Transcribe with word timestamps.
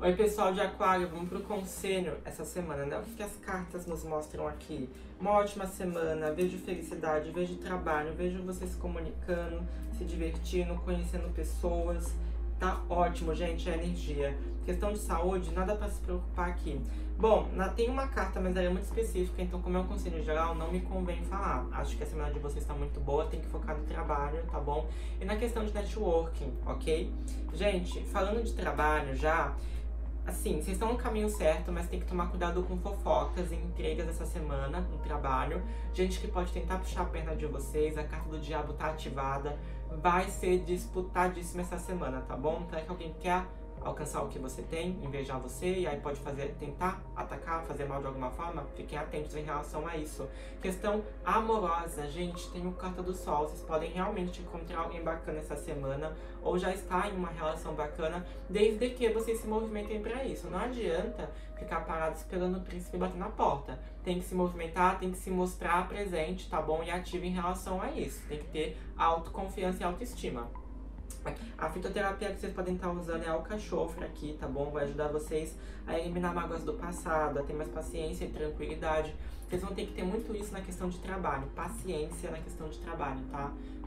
Oi 0.00 0.14
pessoal 0.14 0.52
de 0.52 0.60
Aquário, 0.60 1.08
vamos 1.08 1.28
pro 1.28 1.40
conselho 1.40 2.18
essa 2.24 2.44
semana, 2.44 2.86
né? 2.86 2.96
O 2.98 3.02
que 3.02 3.20
as 3.20 3.34
cartas 3.38 3.84
nos 3.84 4.04
mostram 4.04 4.46
aqui? 4.46 4.88
Uma 5.20 5.32
ótima 5.32 5.66
semana, 5.66 6.30
vejo 6.30 6.56
felicidade, 6.56 7.32
vejo 7.32 7.56
trabalho, 7.56 8.14
vejo 8.14 8.40
você 8.44 8.64
se 8.64 8.76
comunicando, 8.76 9.60
se 9.98 10.04
divertindo, 10.04 10.76
conhecendo 10.84 11.28
pessoas. 11.34 12.14
Tá 12.60 12.80
ótimo, 12.88 13.34
gente, 13.34 13.68
a 13.68 13.74
energia. 13.74 14.38
Questão 14.64 14.92
de 14.92 15.00
saúde, 15.00 15.50
nada 15.52 15.74
para 15.74 15.88
se 15.88 16.00
preocupar 16.00 16.50
aqui. 16.50 16.80
Bom, 17.18 17.48
na, 17.52 17.68
tem 17.68 17.90
uma 17.90 18.06
carta, 18.06 18.40
mas 18.40 18.54
ela 18.54 18.66
é 18.66 18.70
muito 18.70 18.84
específica, 18.84 19.42
então 19.42 19.60
como 19.60 19.78
é 19.78 19.80
um 19.80 19.86
conselho 19.88 20.22
geral, 20.22 20.54
não 20.54 20.70
me 20.70 20.80
convém 20.80 21.24
falar. 21.24 21.66
Acho 21.72 21.96
que 21.96 22.04
a 22.04 22.06
semana 22.06 22.32
de 22.32 22.38
vocês 22.38 22.62
está 22.62 22.72
muito 22.72 23.00
boa, 23.00 23.26
tem 23.26 23.40
que 23.40 23.48
focar 23.48 23.76
no 23.76 23.84
trabalho, 23.84 24.44
tá 24.46 24.60
bom? 24.60 24.88
E 25.20 25.24
na 25.24 25.34
questão 25.34 25.64
de 25.64 25.74
networking, 25.74 26.52
ok? 26.64 27.12
Gente, 27.52 28.04
falando 28.04 28.44
de 28.44 28.52
trabalho 28.52 29.16
já, 29.16 29.56
assim, 30.28 30.54
vocês 30.54 30.68
estão 30.68 30.92
no 30.92 30.98
caminho 30.98 31.28
certo, 31.28 31.72
mas 31.72 31.88
tem 31.88 31.98
que 31.98 32.06
tomar 32.06 32.28
cuidado 32.28 32.62
com 32.62 32.76
fofocas 32.78 33.50
e 33.50 33.54
entregas 33.54 34.08
essa 34.08 34.26
semana 34.26 34.80
no 34.80 34.98
trabalho. 34.98 35.62
Gente 35.94 36.20
que 36.20 36.28
pode 36.28 36.52
tentar 36.52 36.78
puxar 36.78 37.02
a 37.02 37.06
perna 37.06 37.34
de 37.34 37.46
vocês, 37.46 37.96
a 37.96 38.04
carta 38.04 38.28
do 38.28 38.38
diabo 38.38 38.74
tá 38.74 38.90
ativada. 38.90 39.58
Vai 40.02 40.28
ser 40.28 40.58
disputadíssima 40.60 41.62
essa 41.62 41.78
semana, 41.78 42.20
tá 42.20 42.36
bom? 42.36 42.62
Então 42.66 42.78
é 42.78 42.82
que 42.82 42.90
alguém 42.90 43.14
quer 43.18 43.46
alcançar 43.82 44.22
o 44.22 44.28
que 44.28 44.38
você 44.38 44.62
tem, 44.62 44.98
invejar 45.02 45.38
você, 45.40 45.80
e 45.80 45.86
aí 45.86 45.98
pode 46.00 46.20
fazer, 46.20 46.54
tentar 46.58 47.02
atacar, 47.14 47.64
fazer 47.64 47.84
mal 47.84 48.00
de 48.00 48.06
alguma 48.06 48.30
forma, 48.30 48.64
fiquem 48.76 48.98
atentos 48.98 49.34
em 49.36 49.42
relação 49.42 49.86
a 49.86 49.96
isso. 49.96 50.28
Questão 50.60 51.02
amorosa, 51.24 52.06
gente, 52.08 52.50
tem 52.50 52.66
o 52.66 52.72
Carta 52.72 53.02
do 53.02 53.14
Sol, 53.14 53.48
vocês 53.48 53.62
podem 53.62 53.90
realmente 53.90 54.40
encontrar 54.42 54.80
alguém 54.80 55.02
bacana 55.02 55.38
essa 55.38 55.56
semana, 55.56 56.16
ou 56.42 56.58
já 56.58 56.72
estar 56.72 57.12
em 57.12 57.16
uma 57.16 57.30
relação 57.30 57.74
bacana, 57.74 58.26
desde 58.48 58.90
que 58.90 59.08
vocês 59.10 59.40
se 59.40 59.46
movimentem 59.46 60.00
para 60.00 60.24
isso. 60.24 60.48
Não 60.48 60.58
adianta 60.58 61.30
ficar 61.58 61.80
parados 61.80 62.20
esperando 62.20 62.58
o 62.58 62.60
príncipe 62.60 62.96
bater 62.96 63.18
na 63.18 63.28
porta. 63.28 63.78
Tem 64.04 64.18
que 64.18 64.24
se 64.24 64.34
movimentar, 64.34 64.98
tem 64.98 65.10
que 65.10 65.18
se 65.18 65.30
mostrar 65.30 65.88
presente, 65.88 66.48
tá 66.48 66.62
bom? 66.62 66.82
E 66.82 66.90
ativo 66.90 67.24
em 67.24 67.32
relação 67.32 67.82
a 67.82 67.90
isso. 67.90 68.22
Tem 68.28 68.38
que 68.38 68.46
ter 68.46 68.78
autoconfiança 68.96 69.82
e 69.82 69.84
autoestima. 69.84 70.48
A 71.56 71.68
fitoterapia 71.68 72.32
que 72.32 72.40
vocês 72.40 72.52
podem 72.52 72.74
estar 72.74 72.90
usando 72.90 73.24
é 73.24 73.28
alcachofre 73.28 74.04
aqui, 74.04 74.36
tá 74.38 74.46
bom? 74.46 74.70
Vai 74.70 74.84
ajudar 74.84 75.08
vocês 75.08 75.56
a 75.86 75.98
eliminar 75.98 76.34
mágoas 76.34 76.62
do 76.62 76.74
passado, 76.74 77.38
a 77.38 77.42
ter 77.42 77.52
mais 77.52 77.68
paciência 77.68 78.24
e 78.24 78.28
tranquilidade. 78.28 79.14
Vocês 79.48 79.62
vão 79.62 79.74
ter 79.74 79.86
que 79.86 79.94
ter 79.94 80.04
muito 80.04 80.34
isso 80.36 80.52
na 80.52 80.60
questão 80.60 80.88
de 80.88 80.98
trabalho, 80.98 81.46
paciência 81.56 82.30
na 82.30 82.38
questão 82.38 82.68
de 82.68 82.78
trabalho, 82.78 83.20
tá? 83.30 83.52